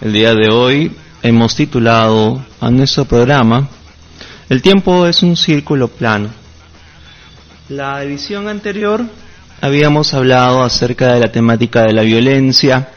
[0.00, 0.90] El día de hoy
[1.22, 3.68] hemos titulado a nuestro programa
[4.48, 6.30] El tiempo es un círculo plano.
[7.68, 9.04] La edición anterior
[9.60, 12.88] habíamos hablado acerca de la temática de la violencia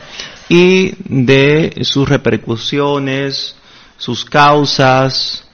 [0.50, 3.56] y de sus repercusiones,
[3.96, 5.48] sus causas,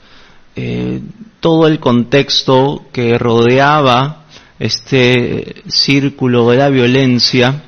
[0.56, 1.02] eh,
[1.42, 4.28] todo el contexto que rodeaba
[4.60, 7.64] este círculo de la violencia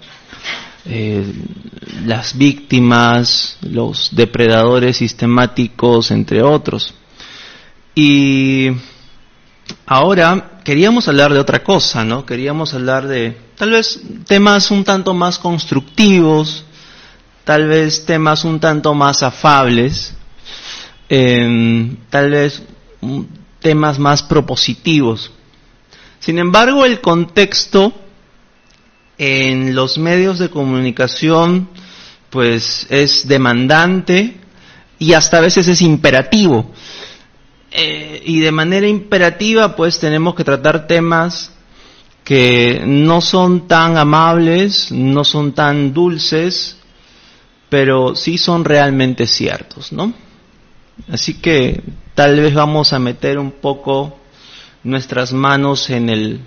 [0.87, 1.25] eh,
[2.05, 6.93] las víctimas, los depredadores sistemáticos, entre otros.
[7.95, 8.69] Y
[9.85, 12.25] ahora queríamos hablar de otra cosa, ¿no?
[12.25, 16.65] Queríamos hablar de tal vez temas un tanto más constructivos,
[17.43, 20.13] tal vez temas un tanto más afables,
[21.09, 22.61] em, tal vez
[23.59, 25.31] temas más propositivos.
[26.19, 28.04] Sin embargo, el contexto
[29.17, 31.69] en los medios de comunicación
[32.29, 34.35] pues es demandante
[34.99, 36.71] y hasta a veces es imperativo.
[37.71, 41.51] Eh, y de manera imperativa pues tenemos que tratar temas
[42.23, 46.77] que no son tan amables, no son tan dulces,
[47.69, 50.13] pero sí son realmente ciertos, ¿no?
[51.09, 51.83] Así que
[52.15, 54.17] tal vez vamos a meter un poco
[54.83, 56.39] nuestras manos en el,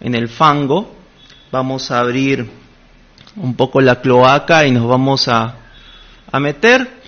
[0.00, 0.97] en el fango
[1.50, 2.48] vamos a abrir
[3.36, 5.54] un poco la cloaca y nos vamos a,
[6.30, 6.98] a meter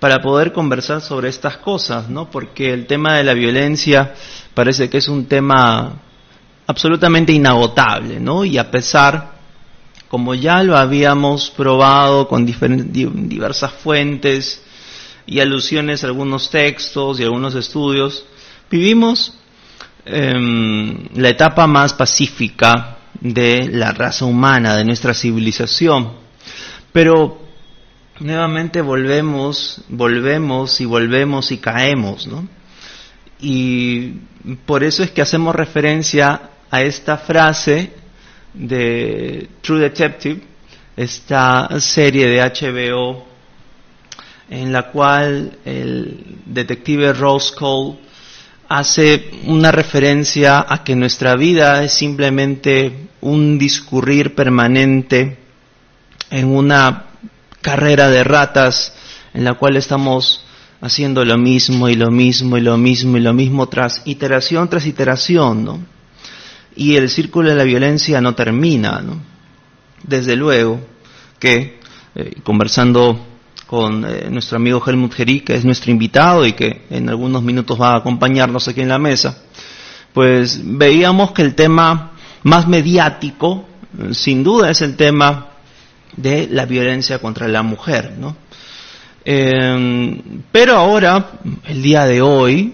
[0.00, 2.30] para poder conversar sobre estas cosas, ¿no?
[2.30, 4.14] Porque el tema de la violencia
[4.54, 6.00] parece que es un tema
[6.66, 8.44] absolutamente inagotable, ¿no?
[8.44, 9.32] Y a pesar,
[10.08, 14.62] como ya lo habíamos probado con diversas fuentes
[15.26, 18.24] y alusiones a algunos textos y algunos estudios,
[18.70, 19.34] vivimos
[20.04, 20.32] eh,
[21.14, 26.12] la etapa más pacífica de la raza humana, de nuestra civilización.
[26.92, 27.38] Pero
[28.20, 32.48] nuevamente volvemos, volvemos y volvemos y caemos, ¿no?
[33.40, 34.14] Y
[34.66, 37.92] por eso es que hacemos referencia a esta frase
[38.54, 40.40] de True Detective,
[40.96, 43.28] esta serie de HBO
[44.50, 47.98] en la cual el detective Rose Cole
[48.68, 55.38] hace una referencia a que nuestra vida es simplemente un discurrir permanente
[56.30, 57.06] en una
[57.62, 58.94] carrera de ratas
[59.32, 60.44] en la cual estamos
[60.80, 64.86] haciendo lo mismo y lo mismo y lo mismo y lo mismo tras iteración tras
[64.86, 65.80] iteración, ¿no?
[66.76, 69.20] Y el círculo de la violencia no termina, ¿no?
[70.04, 70.80] Desde luego
[71.40, 71.80] que,
[72.14, 73.26] eh, conversando
[73.68, 77.78] con eh, nuestro amigo Helmut Geri, que es nuestro invitado y que en algunos minutos
[77.78, 79.42] va a acompañarnos aquí en la mesa,
[80.14, 82.12] pues veíamos que el tema
[82.44, 83.66] más mediático,
[83.98, 85.48] eh, sin duda, es el tema
[86.16, 88.38] de la violencia contra la mujer, ¿no?
[89.26, 91.32] Eh, pero ahora,
[91.66, 92.72] el día de hoy,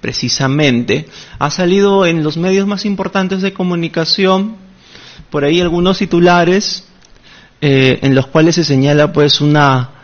[0.00, 1.06] precisamente,
[1.38, 4.56] ha salido en los medios más importantes de comunicación,
[5.30, 6.88] por ahí algunos titulares,
[7.60, 9.97] en los cuales se señala pues una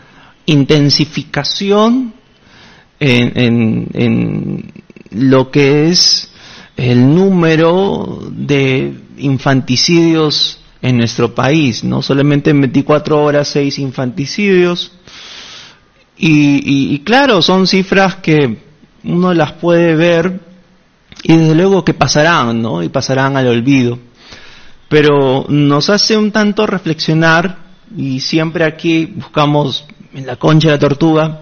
[0.47, 2.15] intensificación
[3.00, 4.72] en,
[5.10, 6.31] lo que es
[6.77, 12.03] el número de infanticidios en nuestro país, ¿no?
[12.03, 14.93] Solamente en 24 horas seis infanticidios.
[16.16, 18.59] Y, y, claro, son cifras que
[19.04, 20.41] uno las puede ver
[21.22, 22.83] y desde luego que pasarán, ¿no?
[22.83, 23.99] Y pasarán al olvido.
[24.88, 27.59] Pero nos hace un tanto reflexionar
[27.97, 31.41] y siempre aquí buscamos en la concha de la tortuga,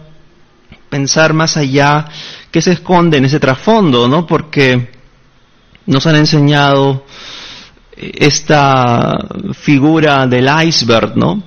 [0.88, 2.06] pensar más allá
[2.50, 4.26] qué se esconde en ese trasfondo, ¿no?
[4.26, 4.90] Porque
[5.86, 7.04] nos han enseñado
[7.96, 9.18] eh, esta
[9.52, 11.42] figura del iceberg, ¿no?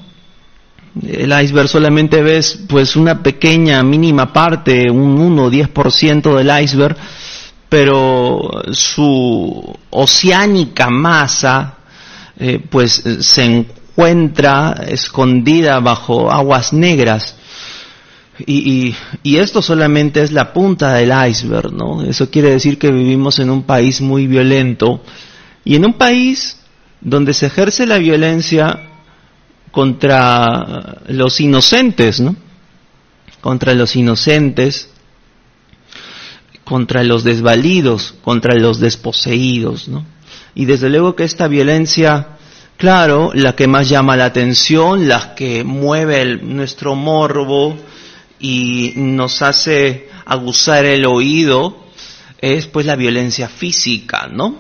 [1.05, 6.95] El iceberg solamente ves pues una pequeña, mínima parte, un 1 o 10% del iceberg,
[7.67, 11.75] pero su oceánica masa
[12.37, 13.84] eh, pues se encuentra
[14.87, 17.35] escondida bajo aguas negras.
[18.45, 18.93] Y,
[19.23, 22.01] y, esto solamente es la punta del iceberg, ¿no?
[22.01, 25.01] Eso quiere decir que vivimos en un país muy violento
[25.63, 26.59] y en un país
[26.99, 28.89] donde se ejerce la violencia
[29.71, 32.35] contra los inocentes, ¿no?
[33.39, 34.89] Contra los inocentes,
[36.65, 40.05] contra los desvalidos, contra los desposeídos, ¿no?
[40.55, 42.34] Y desde luego que esta violencia
[42.77, 47.77] Claro, la que más llama la atención, la que mueve nuestro morbo
[48.39, 51.85] y nos hace aguzar el oído,
[52.37, 54.57] es pues la violencia física, ¿no?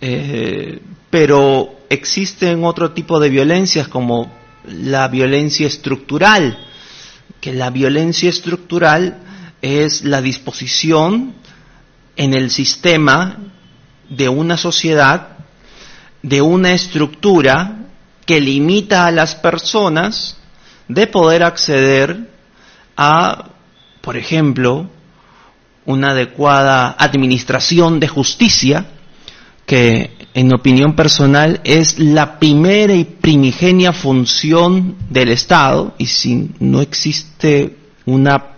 [0.00, 0.80] Eh,
[1.10, 4.30] pero existen otro tipo de violencias como
[4.64, 6.58] la violencia estructural,
[7.40, 9.18] que la violencia estructural
[9.60, 11.34] es la disposición
[12.16, 13.36] en el sistema
[14.08, 15.39] de una sociedad,
[16.22, 17.86] de una estructura
[18.26, 20.36] que limita a las personas
[20.88, 22.30] de poder acceder
[22.96, 23.50] a,
[24.00, 24.88] por ejemplo,
[25.86, 28.86] una adecuada administración de justicia,
[29.66, 36.80] que en opinión personal es la primera y primigenia función del Estado, y si no
[36.80, 37.76] existe
[38.06, 38.56] una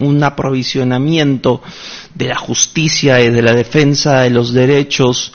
[0.00, 1.62] un aprovisionamiento
[2.14, 5.32] de la justicia y de la defensa de los derechos,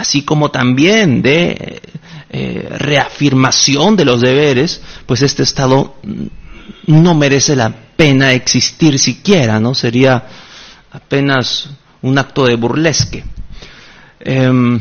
[0.00, 1.82] así como también de
[2.30, 5.96] eh, reafirmación de los deberes, pues este Estado
[6.86, 9.74] no merece la pena existir siquiera, ¿no?
[9.74, 10.24] Sería
[10.90, 11.68] apenas
[12.00, 13.24] un acto de burlesque.
[14.20, 14.80] Em,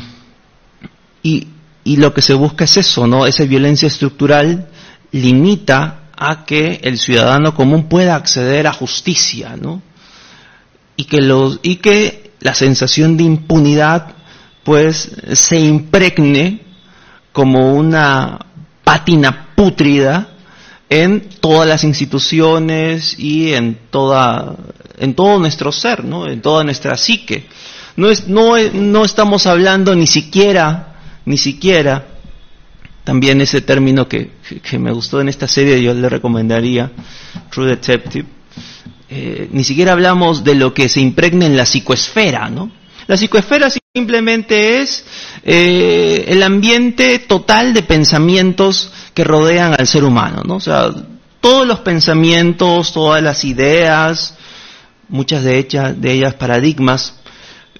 [1.22, 1.48] y,
[1.84, 3.26] y lo que se busca es eso, ¿no?
[3.26, 4.70] Esa violencia estructural
[5.12, 9.82] limita a que el ciudadano común pueda acceder a justicia, ¿no?
[10.96, 14.16] Y que los, y que la sensación de impunidad
[14.64, 16.62] pues se impregne
[17.32, 18.40] como una
[18.84, 20.30] pátina pútrida
[20.90, 24.56] en todas las instituciones y en toda
[24.98, 26.28] en todo nuestro ser, ¿no?
[26.28, 27.48] En toda nuestra psique.
[27.96, 30.96] No es no no estamos hablando ni siquiera
[31.26, 32.08] ni siquiera
[33.10, 34.30] también ese término que,
[34.78, 36.92] me gustó en esta serie, yo le recomendaría,
[37.50, 38.28] True Detective,
[39.10, 42.72] eh, ni siquiera hablamos de lo que se impregna en la psicoesfera, ¿no?
[43.10, 45.04] La psicoesfera simplemente es
[45.44, 50.58] eh, el ambiente total de pensamientos que rodean al ser humano, ¿no?
[50.58, 50.92] O sea,
[51.42, 54.38] todos los pensamientos, todas las ideas,
[55.08, 57.16] muchas de ellas, de ellas paradigmas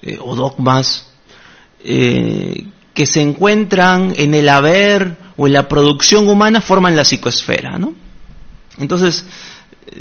[0.02, 1.06] eh, o dogmas,
[1.78, 7.94] que se encuentran en el haber o en la producción humana forman la psicoesfera, ¿no?
[8.78, 9.24] Entonces,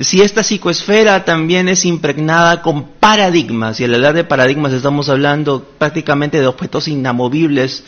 [0.02, 5.64] si esta psicoesfera también es impregnada con paradigmas, y al hablar de paradigmas estamos hablando
[5.78, 7.84] prácticamente de objetos inamovibles,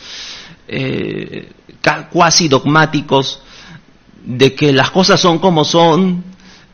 [0.68, 1.50] eh,
[2.10, 3.42] cuasi dogmáticos,
[4.24, 6.24] de que las cosas son como son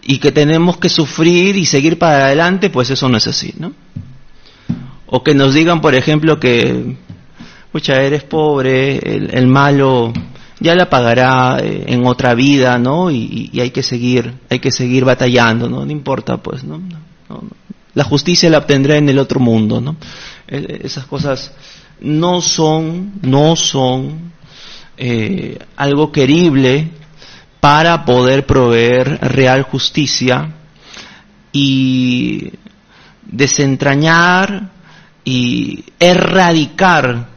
[0.03, 3.73] y que tenemos que sufrir y seguir para adelante, pues eso no es así, ¿no?
[5.06, 6.97] O que nos digan, por ejemplo, que
[7.73, 10.12] pucha, eres pobre, el, malo
[10.60, 13.10] ya la pagará eh, en otra vida, ¿no?
[13.10, 15.84] Y, hay que seguir, hay que seguir batallando, ¿no?
[15.84, 16.81] No importa, pues, ¿no?
[17.94, 19.96] La justicia la obtendrá en el otro mundo, ¿no?
[20.46, 21.52] Esas cosas
[22.00, 24.32] no son, no son
[24.96, 26.88] eh, algo querible
[27.61, 30.54] para poder proveer real justicia
[31.52, 32.52] y
[33.25, 34.70] desentrañar
[35.25, 37.28] y erradicar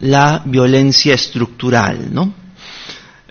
[0.00, 2.43] la violencia estructural, ¿no?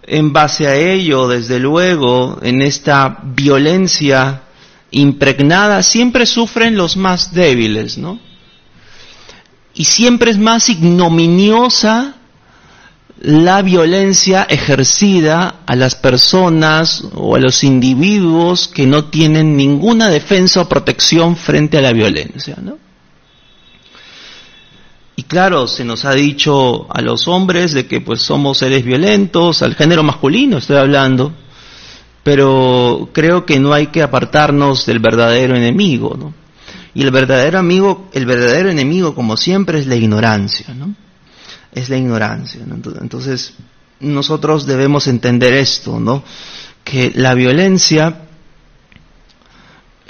[0.05, 4.43] En base a ello, desde luego, en esta violencia
[4.91, 8.19] impregnada, siempre sufren los más débiles, ¿no?
[9.73, 12.15] Y siempre es más ignominiosa
[13.23, 20.61] la violencia ejercida a las personas o a los individuos que no tienen ninguna defensa
[20.61, 22.82] o protección frente a la violencia, ¿no?
[25.15, 29.61] Y claro, se nos ha dicho a los hombres de que pues somos seres violentos,
[29.61, 31.31] al género masculino estoy hablando,
[32.23, 36.33] pero creo que no hay que apartarnos del verdadero enemigo, ¿no?
[36.95, 40.95] Y el verdadero amigo, el verdadero enemigo, como siempre, es la ignorancia, ¿no?
[41.71, 42.61] Es la ignorancia.
[43.01, 43.53] Entonces,
[43.99, 46.23] nosotros debemos entender esto, ¿no?
[46.83, 48.27] Que la violencia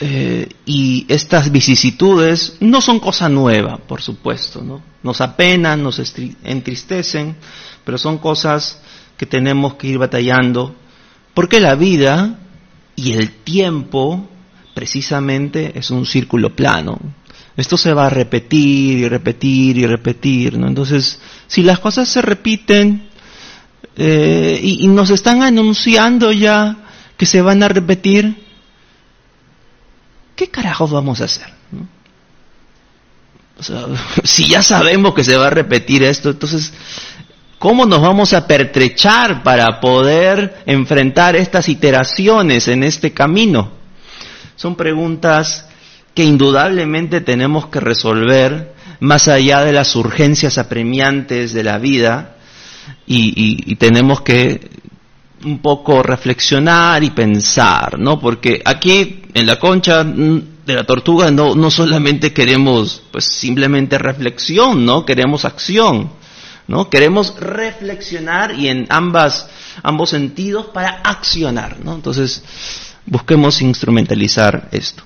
[0.06, 4.82] eh, y estas vicisitudes no son cosa nueva, por supuesto, ¿no?
[5.02, 6.02] Nos apenan, nos
[6.44, 7.38] entristecen,
[7.86, 8.82] pero son cosas
[9.16, 10.76] que tenemos que ir batallando,
[11.34, 12.38] porque la vida
[12.98, 14.28] y el tiempo
[14.74, 17.00] precisamente es un círculo plano.
[17.56, 20.68] Esto se va a repetir y repetir y repetir, ¿no?
[20.68, 23.08] Entonces, si las cosas se repiten
[23.96, 26.76] eh, y nos están anunciando ya
[27.16, 28.44] que se van a repetir,
[30.36, 31.54] ¿qué carajos vamos a hacer?
[34.24, 36.74] si ya sabemos que se va a repetir esto, entonces,
[37.60, 43.72] ¿cómo nos vamos a pertrechar para poder enfrentar estas iteraciones en este camino?
[44.56, 45.68] Son preguntas
[46.14, 52.36] que indudablemente tenemos que resolver más allá de las urgencias apremiantes de la vida
[53.06, 54.70] y tenemos que
[55.46, 58.20] un poco reflexionar y pensar, ¿no?
[58.20, 64.86] Porque aquí en la concha de la tortuga no, no solamente queremos pues simplemente reflexión,
[64.86, 65.06] ¿no?
[65.06, 66.12] Queremos acción,
[66.68, 66.90] ¿no?
[66.90, 69.50] Queremos reflexionar y en ambas,
[69.82, 71.96] ambos sentidos para accionar, ¿no?
[71.96, 72.44] Entonces,
[73.06, 75.04] busquemos instrumentalizar esto.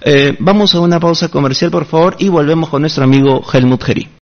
[0.00, 4.08] Eh, vamos a una pausa comercial, por favor, y volvemos con nuestro amigo Helmut Geri.